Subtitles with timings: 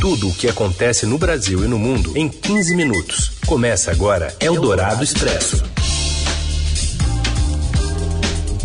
[0.00, 3.38] Tudo o que acontece no Brasil e no mundo em 15 minutos.
[3.46, 5.62] Começa agora Eldorado Expresso.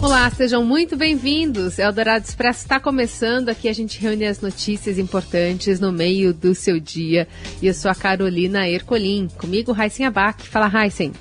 [0.02, 1.78] Olá, sejam muito bem-vindos.
[1.78, 3.50] Eldorado Expresso está começando.
[3.50, 7.28] Aqui a gente reúne as notícias importantes no meio do seu dia.
[7.62, 9.28] E eu sou a Carolina Ercolim.
[9.38, 10.42] Comigo, Raíssen Abac.
[10.48, 11.12] Fala, Raíssen.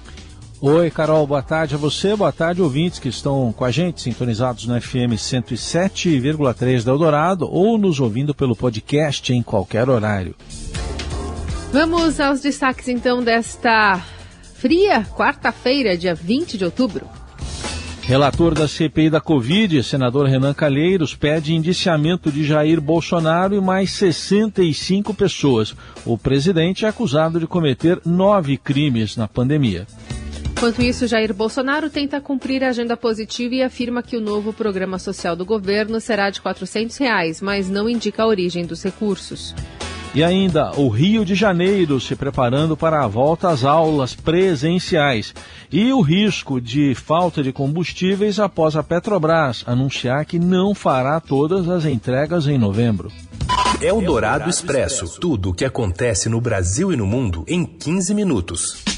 [0.67, 4.67] Oi, Carol, boa tarde a você, boa tarde, ouvintes que estão com a gente, sintonizados
[4.67, 10.35] no FM 107,3 da Eldorado ou nos ouvindo pelo podcast em qualquer horário.
[11.71, 14.03] Vamos aos destaques então desta
[14.55, 17.07] fria quarta-feira, dia 20 de outubro.
[18.01, 23.91] Relator da CPI da Covid, senador Renan Calheiros, pede indiciamento de Jair Bolsonaro e mais
[23.93, 25.75] 65 pessoas.
[26.07, 29.87] O presidente é acusado de cometer nove crimes na pandemia.
[30.65, 34.99] Enquanto isso, Jair Bolsonaro tenta cumprir a agenda positiva e afirma que o novo programa
[34.99, 39.55] social do governo será de 400 reais, mas não indica a origem dos recursos.
[40.15, 45.35] E ainda o Rio de Janeiro se preparando para a volta às aulas presenciais.
[45.71, 51.69] E o risco de falta de combustíveis após a Petrobras anunciar que não fará todas
[51.69, 53.13] as entregas em novembro.
[53.83, 58.15] É o Dourado Expresso tudo o que acontece no Brasil e no mundo em 15
[58.15, 58.94] minutos.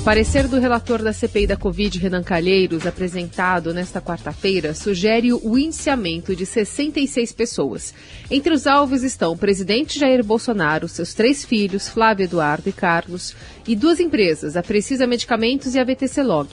[0.00, 5.58] O parecer do relator da CPI da Covid, Renan Calheiros, apresentado nesta quarta-feira, sugere o
[5.58, 7.92] indiciamento de 66 pessoas.
[8.30, 13.36] Entre os alvos estão o presidente Jair Bolsonaro, seus três filhos, Flávio Eduardo e Carlos,
[13.68, 16.48] e duas empresas, a Precisa Medicamentos e a VTC Log.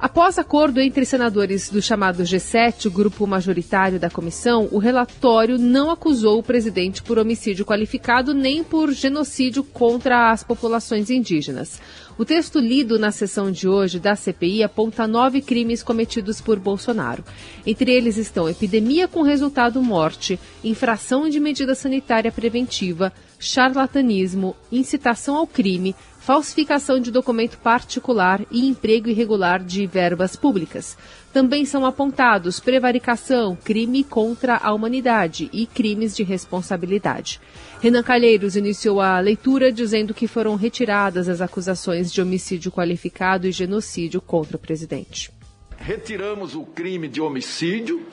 [0.00, 5.90] Após acordo entre senadores do chamado G7, o grupo majoritário da comissão, o relatório não
[5.90, 11.80] acusou o presidente por homicídio qualificado nem por genocídio contra as populações indígenas.
[12.16, 17.24] O texto lido na sessão de hoje da CPI aponta nove crimes cometidos por Bolsonaro.
[17.66, 25.46] Entre eles estão epidemia com resultado morte, infração de medida sanitária preventiva, charlatanismo, incitação ao
[25.46, 25.94] crime,
[26.28, 30.94] falsificação de documento particular e emprego irregular de verbas públicas.
[31.32, 37.40] Também são apontados prevaricação, crime contra a humanidade e crimes de responsabilidade.
[37.80, 43.50] Renan Calheiros iniciou a leitura dizendo que foram retiradas as acusações de homicídio qualificado e
[43.50, 45.30] genocídio contra o presidente.
[45.78, 48.06] Retiramos o crime de homicídio,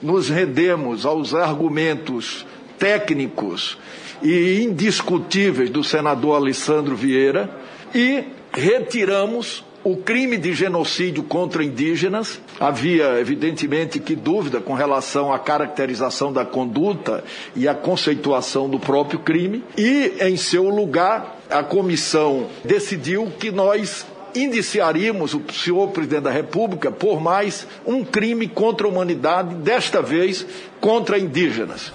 [0.00, 2.46] nos rendemos aos argumentos
[2.78, 3.76] técnicos
[4.22, 7.50] e indiscutíveis do senador Alessandro Vieira
[7.94, 12.40] e retiramos o crime de genocídio contra indígenas.
[12.58, 17.24] Havia, evidentemente, que dúvida com relação à caracterização da conduta
[17.54, 19.64] e à conceituação do próprio crime.
[19.76, 26.90] E, em seu lugar, a comissão decidiu que nós indiciaríamos o senhor presidente da República
[26.90, 30.46] por mais um crime contra a humanidade, desta vez
[30.80, 31.92] contra indígenas.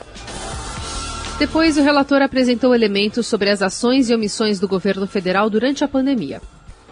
[1.39, 5.87] Depois, o relator apresentou elementos sobre as ações e omissões do governo federal durante a
[5.87, 6.41] pandemia.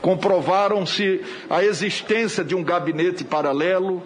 [0.01, 4.01] Comprovaram-se a existência de um gabinete paralelo,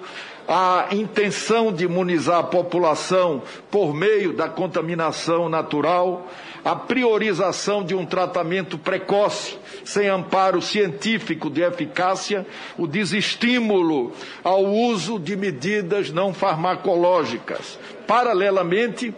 [0.48, 3.42] a intenção de imunizar a população
[3.72, 6.28] por meio da contaminação natural,
[6.64, 12.46] a priorização de um tratamento precoce, sem amparo científico de eficácia,
[12.78, 14.12] o desestímulo
[14.44, 17.80] ao uso de medidas não farmacológicas.
[18.06, 19.14] Paralelamente,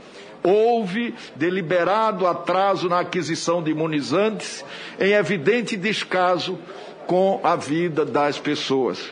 [0.48, 4.64] houve deliberado atraso na aquisição de imunizantes,
[5.00, 6.58] em evidente descaso
[7.06, 9.12] com a vida das pessoas.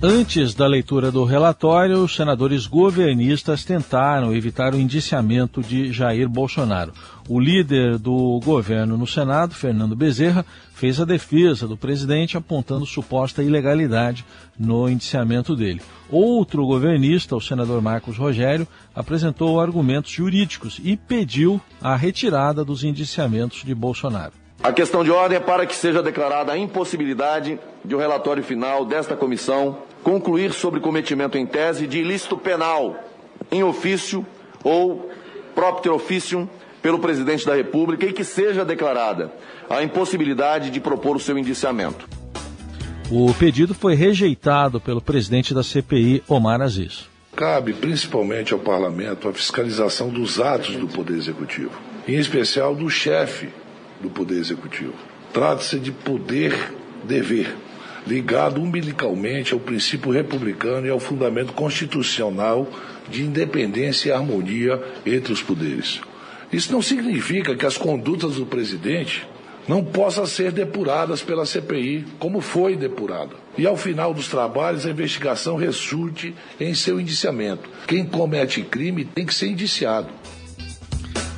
[0.00, 6.92] Antes da leitura do relatório, os senadores governistas tentaram evitar o indiciamento de Jair Bolsonaro.
[7.28, 13.42] O líder do governo no Senado, Fernando Bezerra, fez a defesa do presidente apontando suposta
[13.42, 14.24] ilegalidade
[14.58, 15.82] no indiciamento dele.
[16.10, 23.62] Outro governista, o senador Marcos Rogério, apresentou argumentos jurídicos e pediu a retirada dos indiciamentos
[23.62, 24.32] de Bolsonaro.
[24.62, 28.42] A questão de ordem é para que seja declarada a impossibilidade de o um relatório
[28.42, 32.96] final desta comissão concluir sobre cometimento em tese de ilícito penal
[33.52, 34.24] em ofício
[34.64, 35.10] ou
[35.54, 36.48] propter officium
[36.88, 39.30] pelo presidente da República e que seja declarada
[39.68, 42.08] a impossibilidade de propor o seu indiciamento.
[43.10, 47.06] O pedido foi rejeitado pelo presidente da CPI, Omar Aziz.
[47.36, 51.72] Cabe principalmente ao parlamento a fiscalização dos atos do Poder Executivo,
[52.08, 53.50] em especial do chefe
[54.00, 54.94] do Poder Executivo.
[55.30, 57.54] Trata-se de poder-dever,
[58.06, 62.66] ligado umbilicalmente ao princípio republicano e ao fundamento constitucional
[63.10, 66.00] de independência e harmonia entre os poderes.
[66.52, 69.26] Isso não significa que as condutas do presidente
[69.68, 73.36] não possa ser depuradas pela CPI, como foi depurada.
[73.56, 77.68] E ao final dos trabalhos, a investigação resulte em seu indiciamento.
[77.86, 80.08] Quem comete crime tem que ser indiciado.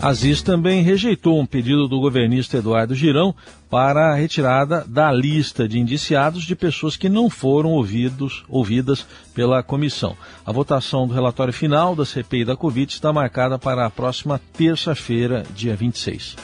[0.02, 3.34] Aziz também rejeitou um pedido do governista Eduardo Girão
[3.68, 9.62] para a retirada da lista de indiciados de pessoas que não foram ouvidos, ouvidas pela
[9.62, 10.16] comissão.
[10.44, 15.44] A votação do relatório final da CPI da Covid está marcada para a próxima terça-feira,
[15.54, 16.34] dia 26.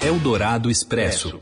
[0.00, 1.40] Eldorado Expresso.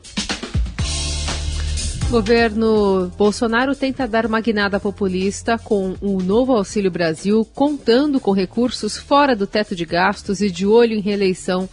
[2.11, 8.97] Governo Bolsonaro tenta dar uma guinada populista com o novo Auxílio Brasil, contando com recursos
[8.97, 11.69] fora do teto de gastos e de olho em reeleição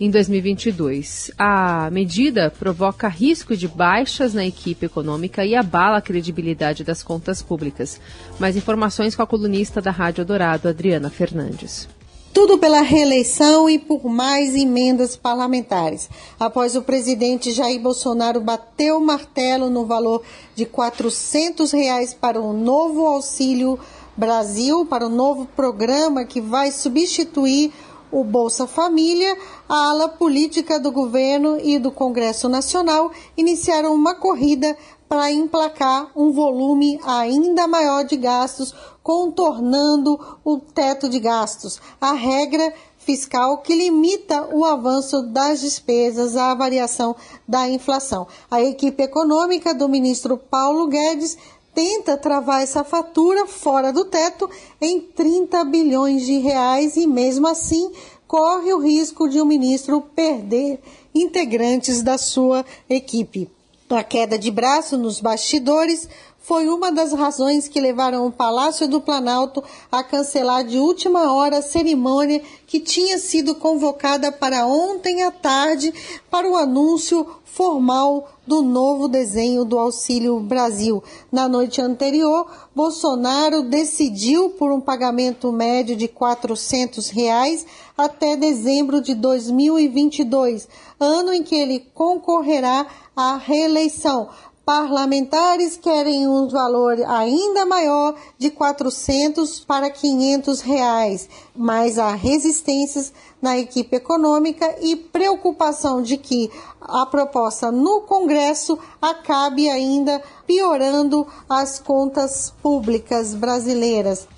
[0.00, 1.30] em 2022.
[1.38, 7.40] A medida provoca risco de baixas na equipe econômica e abala a credibilidade das contas
[7.40, 8.00] públicas.
[8.40, 11.88] Mais informações com a colunista da Rádio Dourado, Adriana Fernandes.
[12.32, 16.08] Tudo pela reeleição e por mais emendas parlamentares.
[16.38, 20.22] Após o presidente Jair Bolsonaro bater o martelo no valor
[20.54, 23.78] de 400 reais para o novo Auxílio
[24.16, 27.72] Brasil, para o novo programa que vai substituir
[28.10, 29.36] o Bolsa Família,
[29.68, 34.76] a ala política do governo e do Congresso Nacional iniciaram uma corrida
[35.08, 38.72] para emplacar um volume ainda maior de gastos,
[39.02, 46.54] contornando o teto de gastos, a regra fiscal que limita o avanço das despesas à
[46.54, 47.16] variação
[47.48, 48.26] da inflação.
[48.48, 51.36] A equipe econômica do ministro Paulo Guedes
[51.74, 54.48] tenta travar essa fatura fora do teto
[54.80, 57.92] em 30 bilhões de reais e mesmo assim
[58.26, 60.80] corre o risco de o ministro perder
[61.14, 63.50] integrantes da sua equipe.
[63.88, 66.08] A queda de braço nos bastidores
[66.50, 71.58] foi uma das razões que levaram o Palácio do Planalto a cancelar de última hora
[71.58, 75.94] a cerimônia que tinha sido convocada para ontem à tarde
[76.28, 81.04] para o anúncio formal do novo desenho do Auxílio Brasil.
[81.30, 87.64] Na noite anterior, Bolsonaro decidiu por um pagamento médio de 400 reais
[87.96, 90.68] até dezembro de 2022,
[90.98, 94.28] ano em que ele concorrerá à reeleição.
[94.70, 103.12] Parlamentares querem um valor ainda maior de 400 para 500 reais, mas há resistências
[103.42, 106.48] na equipe econômica e preocupação de que
[106.80, 114.28] a proposta no Congresso acabe ainda piorando as contas públicas brasileiras.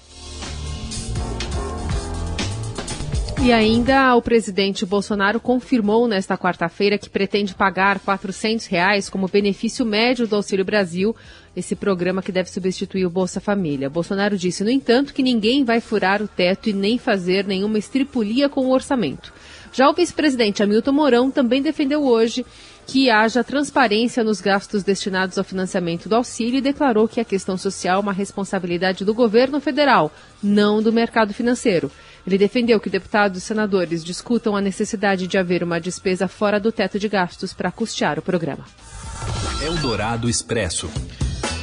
[3.45, 9.85] E ainda o presidente Bolsonaro confirmou nesta quarta-feira que pretende pagar 400 reais como benefício
[9.85, 11.15] médio do Auxílio Brasil,
[11.57, 13.91] esse programa que deve substituir o Bolsa Família.
[13.91, 18.49] Bolsonaro disse, no entanto, que ninguém vai furar o teto e nem fazer nenhuma estripulia
[18.49, 19.33] com o orçamento.
[19.73, 22.47] Já o vice-presidente Hamilton Mourão também defendeu hoje
[22.87, 27.57] que haja transparência nos gastos destinados ao financiamento do auxílio e declarou que a questão
[27.57, 30.13] social é uma responsabilidade do governo federal,
[30.43, 31.91] não do mercado financeiro.
[32.27, 36.71] Ele defendeu que deputados e senadores discutam a necessidade de haver uma despesa fora do
[36.71, 38.65] teto de gastos para custear o programa.
[39.63, 40.91] Eldorado Expresso.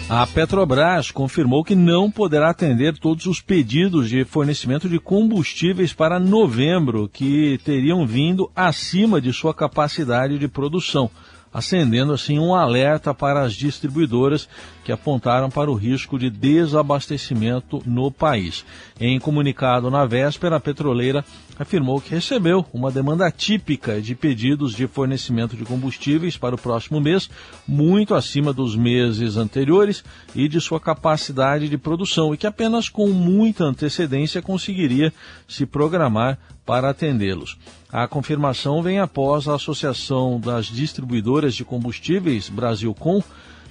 [0.10, 6.20] A Petrobras confirmou que não poderá atender todos os pedidos de fornecimento de combustíveis para
[6.20, 11.12] novembro, que teriam vindo acima de sua capacidade de produção
[11.54, 14.48] acendendo assim um alerta para as distribuidoras
[14.84, 18.66] que apontaram para o risco de desabastecimento no país.
[19.00, 21.24] Em comunicado na véspera, a petroleira
[21.60, 27.02] afirmou que recebeu uma demanda típica de pedidos de fornecimento de combustíveis para o próximo
[27.02, 27.30] mês,
[27.68, 30.04] muito acima dos meses anteriores
[30.34, 35.14] e de sua capacidade de produção, e que apenas com muita antecedência conseguiria
[35.48, 36.38] se programar
[36.70, 37.58] para atendê-los.
[37.92, 43.24] A confirmação vem após a Associação das Distribuidoras de Combustíveis, Brasilcom,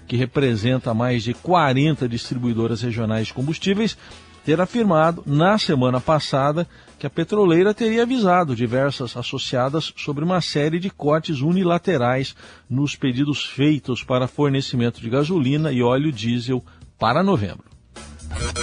[0.04, 3.96] que representa mais de 40 distribuidoras regionais de combustíveis,
[4.44, 6.66] ter afirmado na semana passada
[6.98, 12.34] que a petroleira teria avisado diversas associadas sobre uma série de cortes unilaterais
[12.68, 16.64] nos pedidos feitos para fornecimento de gasolina e óleo diesel
[16.98, 17.62] para novembro.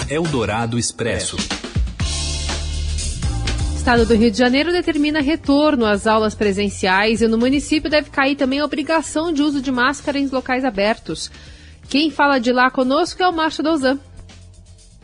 [0.09, 1.37] Eldorado Expresso
[3.85, 8.35] estado do Rio de Janeiro determina retorno às aulas presenciais e no município deve cair
[8.35, 11.29] também a obrigação de uso de máscara em locais abertos.
[11.87, 13.99] Quem fala de lá conosco é o Márcio Dozan.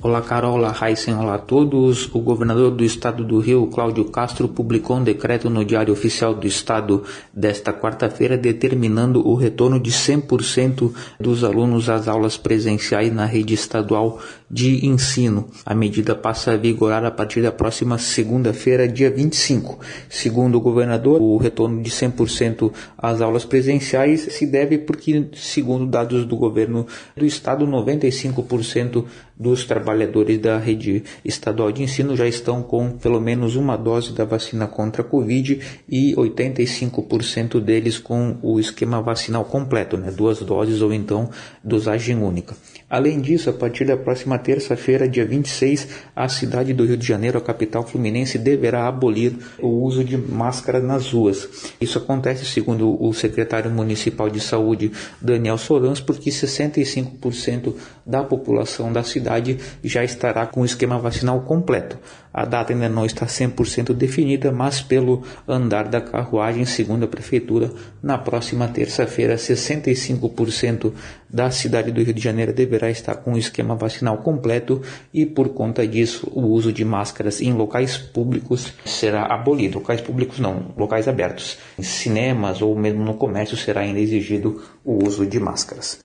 [0.04, 2.10] Olá, Carol, olá, Heisen, olá a todos.
[2.12, 6.48] O governador do estado do Rio, Cláudio Castro, publicou um decreto no Diário Oficial do
[6.48, 13.54] Estado desta quarta-feira determinando o retorno de 100% dos alunos às aulas presenciais na rede
[13.54, 15.48] estadual de ensino.
[15.64, 19.80] A medida passa a vigorar a partir da próxima segunda-feira, dia 25.
[20.10, 26.26] Segundo o governador, o retorno de 100% às aulas presenciais se deve porque, segundo dados
[26.26, 29.06] do governo do estado, 95%
[29.38, 29.91] dos trabalhadores
[30.38, 35.02] da rede estadual de ensino já estão com pelo menos uma dose da vacina contra
[35.02, 40.12] a Covid e 85% deles com o esquema vacinal completo, né?
[40.12, 41.30] duas doses ou então
[41.64, 42.56] dosagem única.
[42.92, 47.38] Além disso, a partir da próxima terça-feira, dia 26, a cidade do Rio de Janeiro,
[47.38, 51.48] a capital fluminense, deverá abolir o uso de máscara nas ruas.
[51.80, 57.74] Isso acontece, segundo o secretário municipal de saúde, Daniel Sorans, porque 65%
[58.06, 61.98] da população da cidade já estará com o esquema vacinal completo.
[62.34, 67.72] A data ainda não está 100% definida, mas pelo andar da carruagem, segundo a prefeitura,
[68.02, 70.94] na próxima terça-feira, 65%
[71.32, 74.82] da cidade do Rio de Janeiro deverá estar com o esquema vacinal completo
[75.14, 79.80] e, por conta disso, o uso de máscaras em locais públicos será abolido.
[79.80, 81.58] Locais públicos não, locais abertos.
[81.80, 86.00] Em cinemas ou mesmo no comércio será ainda exigido o uso de máscaras.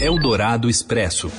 [0.00, 1.30] Eldorado Expresso.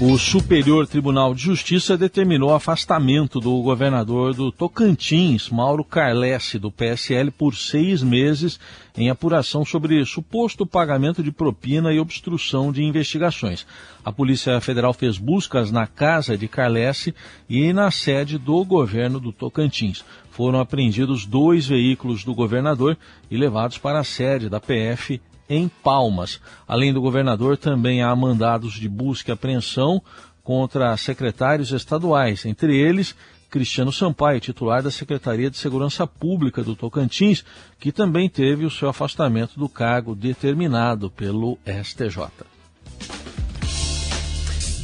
[0.00, 6.70] O Superior Tribunal de Justiça determinou o afastamento do governador do Tocantins, Mauro Carlesse, do
[6.70, 8.60] PSL, por seis meses
[8.96, 13.66] em apuração sobre suposto pagamento de propina e obstrução de investigações.
[14.04, 17.12] A Polícia Federal fez buscas na casa de Carlesse
[17.48, 20.04] e na sede do governo do Tocantins.
[20.30, 22.96] Foram apreendidos dois veículos do governador
[23.28, 26.40] e levados para a sede da PF em Palmas.
[26.66, 30.02] Além do governador, também há mandados de busca e apreensão
[30.42, 33.14] contra secretários estaduais, entre eles
[33.50, 37.44] Cristiano Sampaio, titular da Secretaria de Segurança Pública do Tocantins,
[37.80, 42.57] que também teve o seu afastamento do cargo determinado pelo STJ.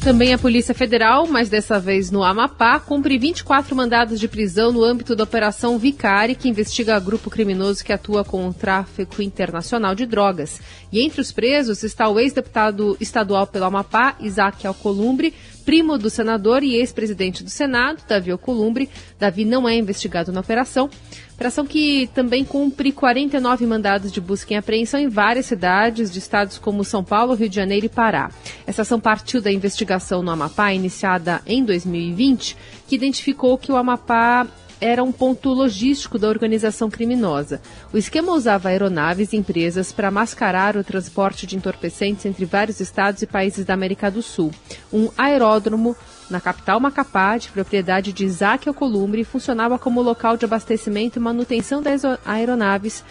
[0.05, 4.83] Também a Polícia Federal, mas dessa vez no Amapá, cumpre 24 mandados de prisão no
[4.83, 10.05] âmbito da Operação Vicari, que investiga grupo criminoso que atua com o tráfico internacional de
[10.05, 10.61] drogas.
[10.91, 15.33] E entre os presos está o ex-deputado estadual pelo Amapá, Isaac Alcolumbre,
[15.65, 18.89] primo do senador e ex-presidente do Senado, Davi Alcolumbre.
[19.19, 20.89] Davi não é investigado na operação.
[21.33, 26.57] Operação que também cumpre 49 mandados de busca e apreensão em várias cidades de estados
[26.57, 28.31] como São Paulo, Rio de Janeiro e Pará.
[28.65, 32.55] Essa ação partiu da investigação no Amapá, iniciada em 2020,
[32.87, 34.47] que identificou que o Amapá
[34.85, 37.59] era um ponto logístico da organização criminosa.
[37.91, 43.23] O esquema usava aeronaves e empresas para mascarar o transporte de entorpecentes entre vários estados
[43.23, 44.51] e países da América do Sul.
[44.93, 45.95] Um aeródromo
[46.29, 51.81] na capital Macapá, de propriedade de Isaac Alcolumbre, funcionava como local de abastecimento e manutenção
[51.81, 53.03] das aeronaves,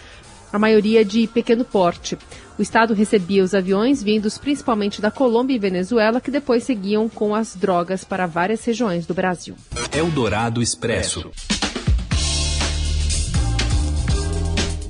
[0.53, 2.17] a maioria de pequeno porte.
[2.57, 7.35] O Estado recebia os aviões vindos principalmente da Colômbia e Venezuela, que depois seguiam com
[7.35, 9.55] as drogas para várias regiões do Brasil.
[9.91, 11.31] Eldorado Expresso.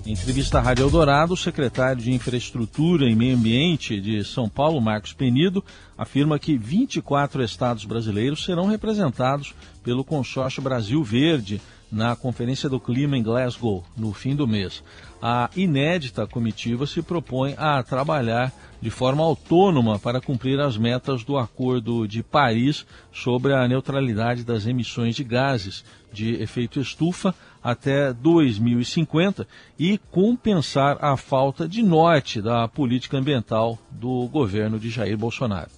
[0.05, 4.79] Em entrevista à Rádio Eldorado, o secretário de Infraestrutura e Meio Ambiente de São Paulo,
[4.79, 5.65] Marcos Penido,
[5.97, 11.59] afirma que 24 estados brasileiros serão representados pelo consórcio Brasil Verde
[11.91, 14.83] na Conferência do Clima em Glasgow, no fim do mês.
[15.19, 21.35] A inédita comitiva se propõe a trabalhar de forma autônoma para cumprir as metas do
[21.35, 25.83] Acordo de Paris sobre a neutralidade das emissões de gases
[26.13, 27.33] de efeito estufa
[27.65, 29.47] até 2050
[29.79, 35.71] e compensar a falta de norte da política ambiental do governo de Jair Bolsonaro.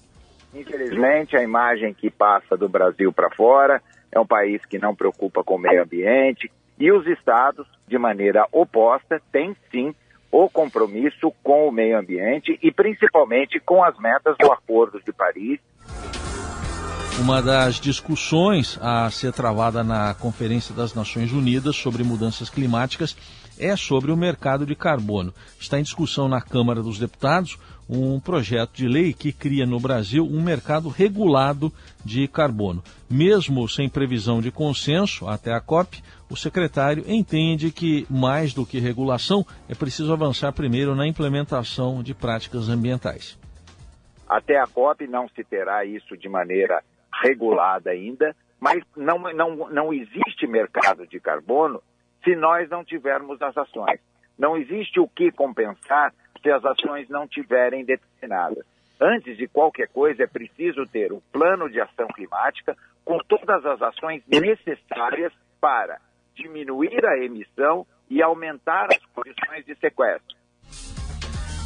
[0.54, 5.46] Infelizmente, a imagem que passa do Brasil para fora é um país que não preocupa
[5.46, 9.96] com o meio ambiente e os estados, de maneira oposta, têm sim
[10.30, 15.60] o compromisso com o meio ambiente e principalmente com as metas do Acordo de Paris
[17.20, 23.18] uma das discussões a ser travada na Conferência das Nações Unidas sobre mudanças climáticas
[23.60, 25.34] é sobre o mercado de carbono.
[25.60, 27.58] Está em discussão na Câmara dos Deputados
[27.90, 31.72] um projeto de lei que cria no Brasil um mercado regulado
[32.06, 32.84] de carbono.
[33.10, 38.80] Mesmo sem previsão de consenso até a COP, o secretário entende que, mais do que
[38.80, 43.40] regulação, é preciso avançar primeiro na implementação de práticas ambientais.
[44.28, 46.84] Até a COP não se terá isso de maneira
[47.22, 51.82] regulada ainda, mas não, não, não existe mercado de carbono
[52.24, 54.00] se nós não tivermos as ações.
[54.38, 58.66] Não existe o que compensar se as ações não tiverem determinadas.
[59.00, 63.82] antes de qualquer coisa, é preciso ter o plano de ação climática com todas as
[63.82, 65.32] ações necessárias
[65.62, 66.00] para
[66.36, 70.37] diminuir a emissão e aumentar as condições de sequestro.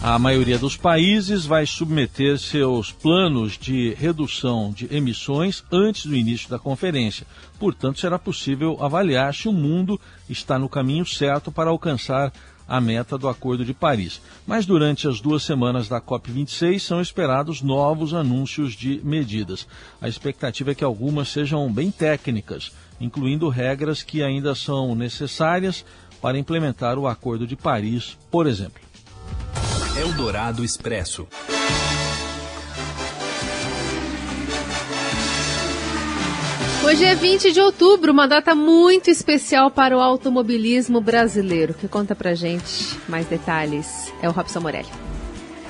[0.04, 6.50] A maioria dos países vai submeter seus planos de redução de emissões antes do início
[6.50, 7.28] da conferência.
[7.60, 12.34] Portanto, será possível avaliar se o mundo está no caminho certo para alcançar
[12.68, 14.20] a meta do Acordo de Paris.
[14.48, 19.68] Mas durante as duas semanas da COP26 são esperados novos anúncios de medidas.
[20.02, 25.86] A expectativa é que algumas sejam bem técnicas, incluindo regras que ainda são necessárias
[26.20, 28.91] para implementar o Acordo de Paris, por exemplo.
[29.98, 31.28] Eldorado Expresso.
[36.84, 41.74] Hoje é 20 de outubro, uma data muito especial para o automobilismo brasileiro.
[41.74, 45.11] Que conta pra gente mais detalhes é o Robson Morelli.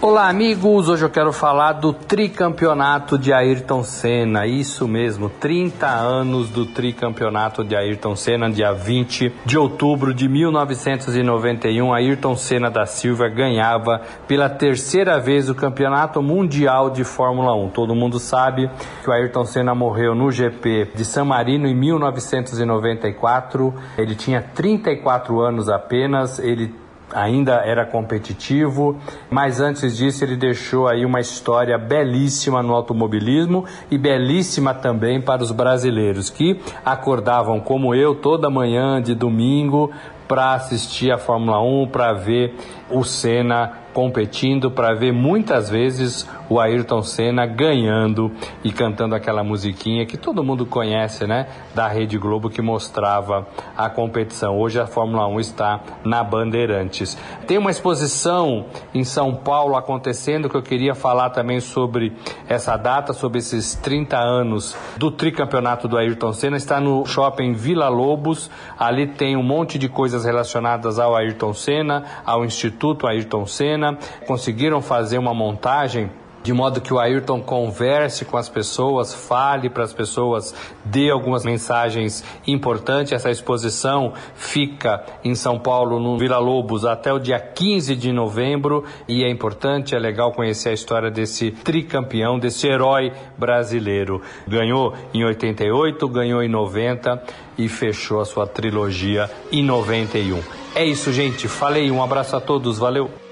[0.04, 0.90] Olá, amigos!
[0.90, 4.48] Hoje eu quero falar do tricampeonato de Ayrton Senna.
[4.48, 11.94] Isso mesmo, 30 anos do tricampeonato de Ayrton Senna, dia 20 de outubro de 1991.
[11.94, 17.70] Ayrton Senna da Silva ganhava pela terceira vez o campeonato mundial de Fórmula 1.
[17.70, 18.72] Todo mundo sabe
[19.04, 23.72] que o Ayrton Senna morreu no GP de San Marino em 1994.
[24.00, 26.40] Ele tinha 34 anos apenas.
[26.40, 26.74] Ele
[27.14, 28.98] ainda era competitivo,
[29.30, 35.44] mas antes disso ele deixou aí uma história belíssima no automobilismo e belíssima também para
[35.44, 39.92] os brasileiros que acordavam como eu toda manhã de domingo
[40.28, 42.56] para assistir a Fórmula 1, para ver
[42.90, 48.32] o Senna competindo, para ver muitas vezes o Ayrton Senna ganhando
[48.64, 51.48] e cantando aquela musiquinha que todo mundo conhece, né?
[51.74, 54.60] Da Rede Globo que mostrava a competição.
[54.60, 57.18] Hoje a Fórmula 1 está na Bandeirantes.
[57.48, 62.14] Tem uma exposição em São Paulo acontecendo que eu queria falar também sobre
[62.48, 66.58] essa data, sobre esses 30 anos do tricampeonato do Ayrton Senna.
[66.58, 68.50] Está no shopping Vila Lobos.
[68.78, 73.81] Ali tem um monte de coisas relacionadas ao Ayrton Senna, ao Instituto Ayrton Senna.
[74.26, 76.10] Conseguiram fazer uma montagem
[76.44, 81.46] de modo que o Ayrton converse com as pessoas, fale para as pessoas, dê algumas
[81.46, 83.14] mensagens importantes.
[83.14, 88.84] Essa exposição fica em São Paulo, no Vila Lobos, até o dia 15 de novembro
[89.08, 94.22] e é importante, é legal conhecer a história desse tricampeão, desse herói brasileiro.
[94.48, 97.22] Ganhou em 88, ganhou em 90
[97.58, 100.40] e fechou a sua trilogia em 91.
[100.74, 101.48] É isso, gente.
[101.48, 103.31] Falei, um abraço a todos, valeu!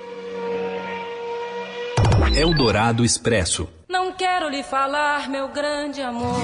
[2.40, 3.68] Eldorado Expresso.
[3.90, 6.40] Não quero lhe falar, meu grande amor,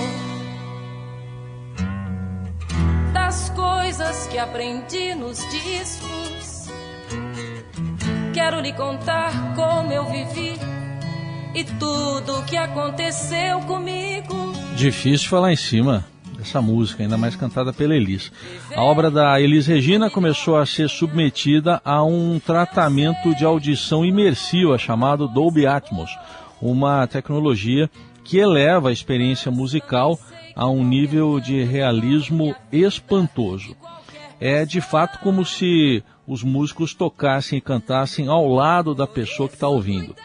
[3.13, 6.67] das coisas que aprendi nos discos.
[8.33, 10.59] Quero lhe contar como eu vivi
[11.53, 14.51] e tudo o que aconteceu comigo.
[14.75, 16.05] Difícil falar em cima
[16.45, 18.31] essa música, ainda mais cantada pela Elis.
[18.75, 24.77] A obra da Elis Regina começou a ser submetida a um tratamento de audição imersiva
[24.77, 26.17] chamado Dolby Atmos,
[26.61, 27.89] uma tecnologia
[28.23, 30.19] que eleva a experiência musical
[30.55, 33.75] a um nível de realismo espantoso.
[34.39, 39.55] É de fato como se os músicos tocassem e cantassem ao lado da pessoa que
[39.55, 40.15] está ouvindo.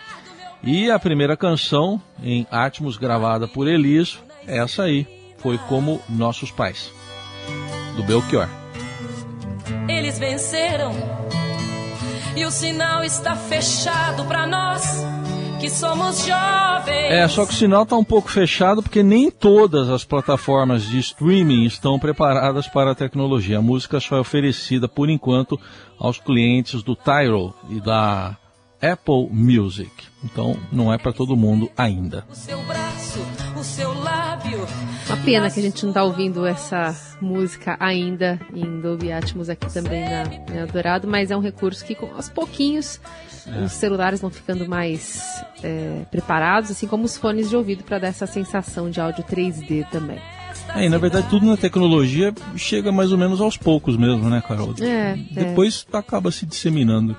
[0.63, 5.07] E a primeira canção em Atmos gravada por Elis é essa aí,
[5.42, 6.92] foi como nossos pais,
[7.96, 8.48] do Belchior.
[9.88, 10.92] Eles venceram
[12.37, 15.05] e o sinal está fechado para nós
[15.61, 17.12] que somos jovens.
[17.12, 20.98] É, só que o sinal está um pouco fechado porque nem todas as plataformas de
[20.98, 23.59] streaming estão preparadas para a tecnologia.
[23.59, 25.61] A música só é oferecida por enquanto
[25.98, 28.37] aos clientes do Tidal e da
[28.81, 29.90] Apple Music.
[30.24, 32.24] Então não é para todo mundo ainda.
[32.31, 33.20] O seu braço,
[33.59, 33.89] o seu
[35.25, 40.03] pena que a gente não está ouvindo essa música ainda em Dolby Atmos aqui também
[40.03, 43.01] na, na Dourado, mas é um recurso que aos pouquinhos
[43.47, 43.65] é.
[43.65, 45.23] os celulares vão ficando mais
[45.63, 49.87] é, preparados, assim como os fones de ouvido para dar essa sensação de áudio 3D
[49.91, 50.19] também.
[50.75, 54.43] É, e na verdade tudo na tecnologia chega mais ou menos aos poucos mesmo, né,
[54.47, 54.75] Carol?
[54.81, 55.17] É.
[55.31, 55.97] Depois é.
[55.97, 57.17] acaba se disseminando.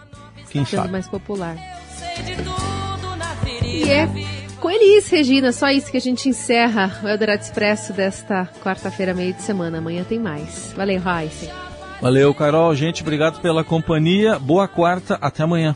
[0.50, 0.92] Quem Sendo sabe?
[0.92, 1.56] mais popular.
[3.64, 8.48] E é com Elis, Regina, só isso que a gente encerra o Eldorado Expresso desta
[8.64, 9.80] quarta-feira, meio de semana.
[9.80, 10.72] Amanhã tem mais.
[10.78, 11.52] Valeu, Raíssa.
[12.00, 12.74] Valeu, Carol.
[12.76, 14.38] Gente, obrigado pela companhia.
[14.38, 15.18] Boa quarta.
[15.20, 15.76] Até amanhã.